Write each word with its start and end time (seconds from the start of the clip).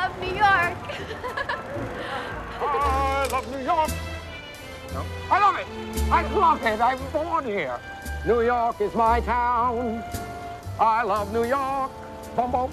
love 0.00 0.18
New 0.20 0.28
York. 0.28 0.40
I 2.62 3.28
love 3.30 3.50
New 3.50 3.64
York. 3.64 3.90
No. 4.94 5.04
I 5.30 5.38
love 5.40 5.56
it. 5.60 5.66
I 6.10 6.22
love 6.34 6.62
it. 6.62 6.80
I'm 6.80 7.12
born 7.12 7.44
here. 7.44 7.78
New 8.26 8.40
York 8.40 8.80
is 8.80 8.94
my 8.94 9.20
town. 9.20 10.02
I 10.78 11.02
love 11.02 11.32
New 11.32 11.44
York. 11.44 11.90
Boom. 12.34 12.70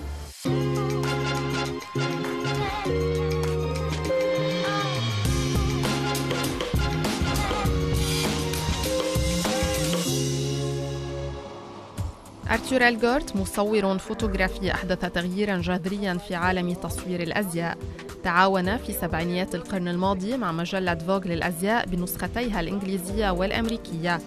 أرتور 12.52 12.88
إلغورت 12.88 13.36
مصور 13.36 13.98
فوتوغرافي 13.98 14.72
أحدث 14.72 15.06
تغييرا 15.06 15.58
جذريا 15.58 16.14
في 16.14 16.36
عالم 16.36 16.74
تصوير 16.74 17.24
الأزياء. 17.24 17.78
تعاون 18.24 18.78
في 18.78 18.94
سبعينيات 18.94 19.56
القرن 19.56 19.88
الماضي 19.88 20.38
مع 20.38 20.52
مجلة 20.52 20.96
فوغ 20.96 21.28
للأزياء 21.28 21.86
بنسختيها 21.86 22.60
الإنجليزية 22.60 23.30
والأمريكية. 23.30 24.20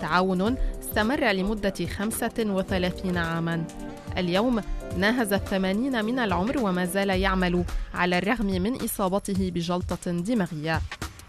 تعاون 0.00 0.56
استمر 0.82 1.32
لمدة 1.32 1.86
35 1.86 3.16
عاماً. 3.16 3.64
اليوم 4.18 4.60
ناهز 4.96 5.32
الثمانين 5.32 6.04
من 6.04 6.18
العمر 6.18 6.58
وما 6.58 6.84
زال 6.84 7.10
يعمل 7.10 7.64
على 7.94 8.18
الرغم 8.18 8.46
من 8.46 8.84
إصابته 8.84 9.50
بجلطة 9.54 10.10
دماغية. 10.10 10.80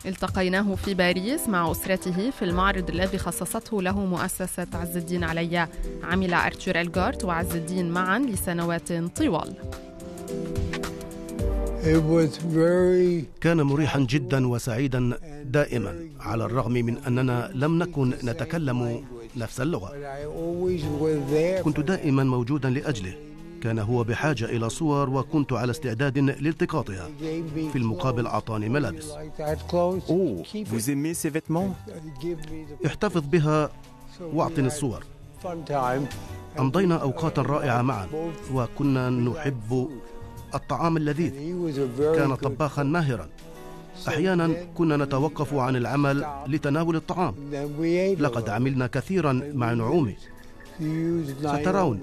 التقيناه 0.06 0.76
في 0.76 0.94
باريس 0.94 1.50
مع 1.50 1.72
أسرته 1.72 2.32
في 2.32 2.46
المعرض 2.46 2.90
الذي 2.90 3.18
خصصته 3.18 3.82
له 3.82 4.06
مؤسسة 4.06 4.68
عز 4.74 4.98
الدين 4.98 5.24
عليا. 5.24 5.70
عمل 6.04 6.34
أرتور 6.34 6.82
إلغارت 6.82 7.24
وعز 7.26 7.56
الدين 7.56 7.90
معا 7.90 8.20
لسنوات 8.20 8.94
طوال. 8.94 9.54
كان 13.42 13.62
مريحا 13.62 14.00
جدا 14.00 14.48
وسعيدا 14.48 15.18
دائما 15.45 15.95
على 16.20 16.45
الرغم 16.45 16.72
من 16.72 16.98
أننا 16.98 17.52
لم 17.54 17.80
نكن 17.80 18.14
نتكلم 18.23 19.04
نفس 19.38 19.62
اللغة. 19.62 19.92
كنت 21.62 21.80
دائما 21.80 22.23
موجودا 22.23 22.70
لأجله. 22.70 23.14
كان 23.64 23.80
هو 23.80 24.03
بحاجة 24.03 24.45
إلى 24.45 24.69
صور 24.69 25.09
وكنت 25.09 25.53
على 25.53 25.72
استعداد 25.72 26.17
لالتقاطها. 26.17 27.09
في 27.72 27.75
المقابل 27.75 28.28
أعطاني 28.28 28.70
ملابس. 28.70 29.14
Oh, 29.70 30.44
ces 31.14 31.30
vêtements? 31.30 31.73
احتفظ 32.86 33.22
بها 33.25 33.70
واعطني 34.22 34.67
الصور. 34.67 35.03
أمضينا 36.59 36.95
أوقاتا 36.95 37.42
رائعة 37.42 37.81
معا 37.81 38.08
وكنا 38.53 39.09
نحب 39.09 39.89
الطعام 40.55 40.98
اللذيذ. 40.98 41.33
كان 41.98 42.36
طباخا 42.36 42.83
ماهرا. 42.83 43.30
أحيانا 44.08 44.53
كنا 44.75 44.98
نتوقف 44.98 45.53
عن 45.53 45.75
العمل 45.75 46.25
لتناول 46.48 46.95
الطعام. 46.95 47.36
لقد 48.20 48.50
عملنا 48.50 48.88
كثيرا 48.88 49.42
مع 49.53 49.73
نعومي. 49.73 50.16
سترون. 51.39 52.00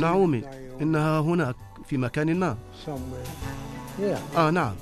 نعومي 0.00 0.42
إنها 0.82 1.20
هناك 1.20 1.56
في 1.88 1.96
مكان 1.96 2.38
ما. 2.38 2.56
آه 4.36 4.50
نعم. 4.50 4.74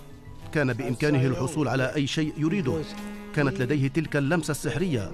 كان 0.53 0.73
بإمكانه 0.73 1.27
الحصول 1.27 1.69
على 1.69 1.95
أي 1.95 2.07
شيء 2.07 2.33
يريده. 2.37 2.83
كانت 3.35 3.61
لديه 3.61 3.89
تلك 3.89 4.17
اللمسة 4.17 4.51
السحرية. 4.51 5.13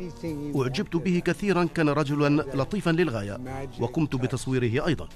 أعجبت 0.57 0.97
به 0.97 1.23
كثيرا 1.25 1.69
كان 1.75 1.89
رجلا 1.89 2.43
لطيفا 2.55 2.91
للغاية. 2.91 3.41
وقمت 3.81 4.17
بتصويره 4.17 4.87
أيضا. 4.87 5.09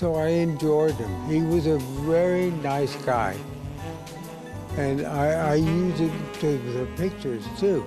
So 0.00 0.14
I 0.14 0.28
enjoyed 0.46 0.96
him. 1.04 1.12
He 1.30 1.40
was 1.54 1.66
a 1.66 1.78
very 2.12 2.50
nice 2.72 2.94
guy. 3.06 3.34
And 4.76 4.98
I, 5.24 5.26
I 5.52 5.54
used 5.54 6.00
it 6.08 6.12
to 6.42 6.50
the 6.76 6.84
pictures 7.02 7.44
too. 7.60 7.80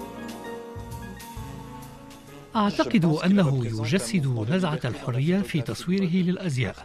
أعتقد 2.59 3.05
أنه 3.25 3.65
يجسد 3.65 4.45
نزعة 4.49 4.79
الحرية 4.85 5.39
في 5.41 5.61
تصويره 5.61 6.25
للأزياء. 6.27 6.75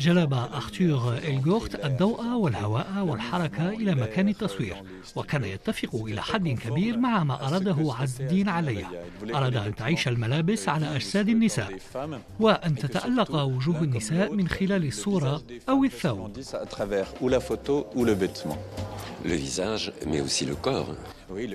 جلب 0.00 0.34
أرتور 0.34 1.18
إلغورت 1.18 1.84
الضوء 1.84 2.24
والهواء 2.24 3.04
والحركة 3.04 3.68
إلى 3.68 3.94
مكان 3.94 4.28
التصوير 4.28 4.76
وكان 5.16 5.44
يتفق 5.44 5.94
إلى 5.94 6.22
حد 6.22 6.48
كبير 6.48 6.96
مع 6.96 7.24
ما 7.24 7.46
أراده 7.48 7.94
عز 7.94 8.20
الدين 8.20 8.48
علي 8.48 8.84
أراد 9.34 9.56
أن 9.56 9.74
تعيش 9.74 10.08
الملابس 10.08 10.68
على 10.68 10.96
أجساد 10.96 11.28
النساء. 11.28 11.78
وأن 12.40 12.74
تتألق 12.74 13.34
وجوه 13.34 13.82
النساء 13.82 14.32
من 14.32 14.48
خلال 14.48 14.86
الصورة 14.86 15.42
أو 15.68 15.84
الثوب. 15.84 16.32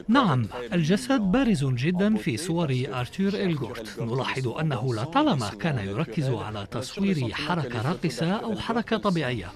نعم 0.08 0.48
الجسد 0.74 1.22
بارز 1.22 1.66
جدا 1.66 2.16
في 2.16 2.38
صور 2.38 2.84
أرتور 2.94 3.28
إلغورت. 3.34 4.00
نلاحظ 4.00 4.48
أنه 4.48 4.96
لطالما 4.96 5.50
كان 5.50 5.88
يركز 5.88 6.30
على 6.30 6.68
تصوير 6.72 7.34
حركة 7.34 7.82
راقصة 7.90 8.32
أو 8.32 8.56
حركة 8.56 8.98
طبيعية. 8.98 9.48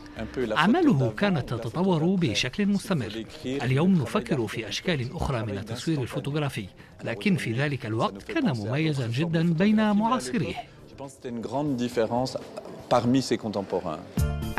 أعماله 0.58 1.12
كانت 1.18 1.50
تتطور 1.54 2.04
بشكل 2.04 2.66
مستمر. 2.66 3.24
اليوم 3.46 3.94
نفكر 3.94 4.48
في 4.48 4.70
أشكال 4.70 5.16
أخرى 5.16 5.44
من 5.44 5.58
التصوير 5.58 6.02
الفوتوغرافي 6.02 6.66
لكن 7.04 7.36
في 7.36 7.54
ذلك 7.54 7.86
الوقت 7.86 8.24
كان 8.24 8.58
مميزا 8.58 9.08
جدا 9.08 9.54
بين 9.54 9.92
معاصريه 9.92 10.56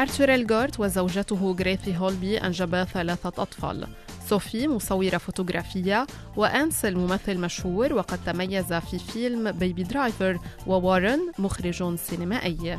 أرتور 0.00 0.34
إلغارت 0.34 0.80
وزوجته 0.80 1.56
غريثي 1.58 1.96
هولبي 1.96 2.38
أنجبا 2.38 2.84
ثلاثة 2.84 3.42
أطفال. 3.42 3.86
صوفي 4.28 4.68
مصورة 4.68 5.18
فوتوغرافية 5.18 6.06
وأنسل 6.36 6.96
ممثل 6.96 7.38
مشهور 7.38 7.92
وقد 7.92 8.18
تميز 8.26 8.72
في 8.72 8.98
فيلم 8.98 9.52
بيبي 9.52 9.82
درايفر 9.82 10.38
ووارن 10.66 11.20
مخرج 11.38 11.96
سينمائي. 11.96 12.78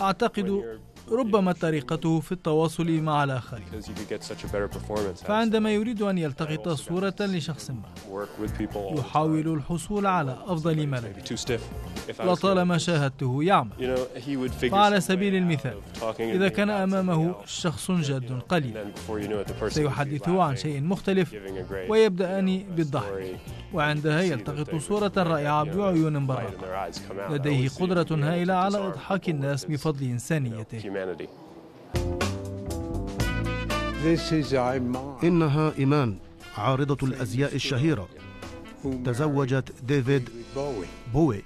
أعتقد 0.00 0.78
ربما 1.12 1.52
طريقته 1.52 2.20
في 2.20 2.32
التواصل 2.32 2.90
مع 2.90 3.24
الآخرين. 3.24 3.64
فعندما 5.16 5.70
يريد 5.70 6.02
أن 6.02 6.18
يلتقط 6.18 6.68
صورة 6.68 7.14
لشخص 7.20 7.70
ما 7.70 8.26
يحاول 8.74 9.54
الحصول 9.54 10.06
على 10.06 10.38
أفضل 10.46 10.86
ملابس 10.86 11.52
لطالما 12.20 12.78
شاهدته 12.78 13.44
يعمل. 13.44 13.96
فعلى 14.70 15.00
سبيل 15.00 15.34
المثال 15.34 15.78
إذا 16.20 16.48
كان 16.48 16.70
أمامه 16.70 17.34
شخص 17.44 17.90
جاد 17.90 18.40
قليل 18.48 18.78
سيحدثه 19.68 20.42
عن 20.42 20.56
شيء 20.56 20.80
مختلف 20.82 21.34
ويبدأ 21.88 22.40
بالضحك. 22.76 23.38
وعندها 23.72 24.20
يلتقط 24.22 24.74
صورة 24.74 25.12
رائعة 25.16 25.64
بعيون 25.64 26.26
براقة 26.26 26.90
لديه 27.30 27.68
قدرة 27.68 28.06
هائلة 28.10 28.54
على 28.54 28.86
إضحاك 28.86 29.28
الناس 29.28 29.64
بفضل 29.64 30.06
إنسانيته. 30.06 30.97
Humanity. 30.98 31.28
This 34.02 34.32
is 34.32 34.54
Iman. 34.54 35.18
إنها 35.24 35.72
إيمان 35.78 36.16
عارضة 36.56 37.06
الأزياء 37.06 37.54
الشهيرة 37.54 38.08
تزوجت 39.04 39.72
ديفيد 39.82 40.28
Bowie. 40.56 41.12
بوي 41.14 41.42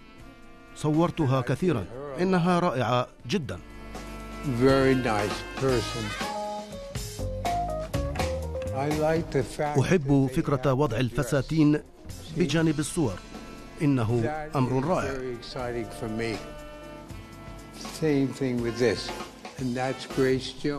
صورتها 0.76 1.40
كثيرا 1.40 1.84
إنها 2.20 2.58
رائعة 2.58 3.06
جدا 3.26 3.58
Very 4.60 4.94
nice 4.94 5.38
person. 5.60 6.04
I 8.74 8.88
like 8.88 9.30
the 9.30 9.42
fact 9.42 9.78
أحب 9.78 10.28
فكرة 10.36 10.72
وضع 10.72 10.96
الفساتين 10.96 11.80
بجانب 12.36 12.78
الصور 12.78 13.14
إنه 13.82 14.24
أمر 14.56 14.84
رائع 14.84 15.12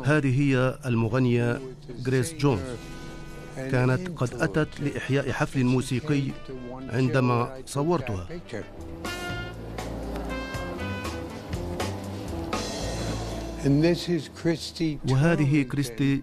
هذه 0.05 0.41
هي 0.41 0.79
المغنية 0.85 1.61
غريس 2.07 2.33
جونز 2.33 2.61
كانت 3.57 4.09
قد 4.17 4.33
أتت 4.33 4.79
لإحياء 4.79 5.31
حفل 5.31 5.63
موسيقي 5.63 6.23
عندما 6.89 7.57
صورتها. 7.65 8.27
وهذه 15.09 15.61
كريستي 15.61 16.21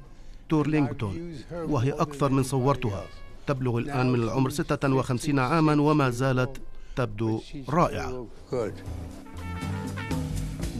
تورلينغتون 0.49 1.35
وهي 1.53 1.91
أكثر 1.93 2.29
من 2.29 2.43
صورتها. 2.43 3.05
تبلغ 3.47 3.79
الآن 3.79 4.12
من 4.12 4.23
العمر 4.23 4.51
56 4.51 5.39
عاما 5.39 5.83
وما 5.83 6.11
زالت 6.11 6.61
تبدو 6.97 7.41
رائعة. 7.69 8.27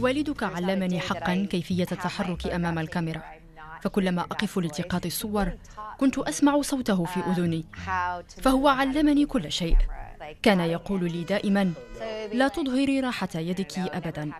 والدك 0.01 0.43
علمني 0.43 0.99
حقا 0.99 1.47
كيفية 1.51 1.87
التحرك 1.91 2.47
أمام 2.47 2.79
الكاميرا. 2.79 3.21
فكلما 3.81 4.21
أقف 4.21 4.57
لالتقاط 4.57 5.05
الصور 5.05 5.51
كنت 5.97 6.17
أسمع 6.17 6.61
صوته 6.61 7.05
في 7.05 7.19
أذني. 7.19 7.65
فهو 8.41 8.67
علمني 8.67 9.25
كل 9.25 9.51
شيء. 9.51 9.77
كان 10.43 10.59
يقول 10.59 11.11
لي 11.11 11.23
دائما 11.23 11.73
لا 12.33 12.47
تظهري 12.47 12.99
راحة 12.99 13.29
يدك 13.35 13.79
أبدا. 13.79 14.31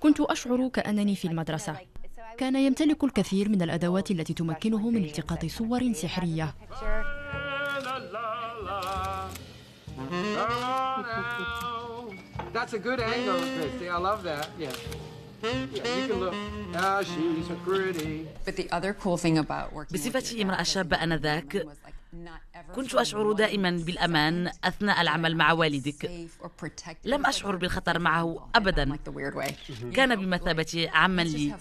كنت 0.00 0.20
أشعر 0.20 0.68
كأنني 0.68 1.16
في 1.16 1.28
المدرسة. 1.28 1.76
كان 2.38 2.56
يمتلك 2.56 3.04
الكثير 3.04 3.48
من 3.48 3.62
الأدوات 3.62 4.10
التي 4.10 4.34
تمكنه 4.34 4.90
من 4.90 5.04
التقاط 5.04 5.46
صور 5.46 5.92
سحرية. 5.92 6.54
That's 12.52 12.72
a 12.74 12.78
good 12.78 13.00
angle, 13.00 13.40
Christy. 13.56 13.88
I 13.88 13.98
love 13.98 14.22
that. 14.24 14.46
Yeah. 14.58 14.74
بصفتي 19.92 20.42
امرأة 20.42 20.62
شابة 20.62 20.96
آنذاك 20.96 21.66
كنت 22.74 22.94
أشعر 22.94 23.32
دائما 23.32 23.70
بالأمان 23.70 24.50
أثناء 24.64 25.00
العمل 25.00 25.36
مع 25.36 25.52
والدك. 25.52 26.28
لم 27.04 27.26
أشعر 27.26 27.56
بالخطر 27.56 27.98
معه 27.98 28.48
أبدا. 28.54 28.98
كان 29.94 30.16
بمثابة 30.16 30.90
عما 30.94 31.22
لي. 31.22 31.54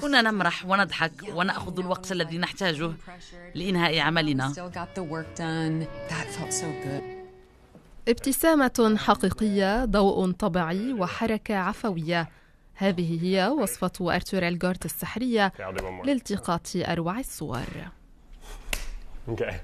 كنا 0.00 0.22
نمرح 0.22 0.66
ونضحك 0.66 1.12
ونأخذ 1.28 1.78
الوقت 1.78 2.12
الذي 2.12 2.38
نحتاجه 2.38 2.92
لإنهاء 3.54 3.98
عملنا. 3.98 4.52
ابتسامة 8.08 8.96
حقيقية 8.98 9.84
ضوء 9.84 10.30
طبيعي 10.30 10.92
وحركة 10.92 11.56
عفوية. 11.56 12.28
هذه 12.74 13.24
هي 13.24 13.48
وصفة 13.48 14.14
أرتور 14.14 14.48
الجورت 14.48 14.84
السحرية 14.84 15.52
لالتقاط 16.04 16.68
أروع 16.76 17.18
الصور. 17.18 17.66
Okay. 19.28 19.54